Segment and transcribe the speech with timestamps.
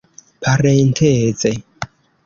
[0.41, 1.51] parenteze